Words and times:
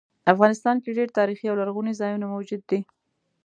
افغانستان 0.33 0.75
کې 0.83 0.95
ډیر 0.97 1.09
تاریخي 1.19 1.45
او 1.49 1.59
لرغوني 1.61 1.93
ځایونه 2.01 2.25
موجود 2.33 2.61
دي 2.69 2.79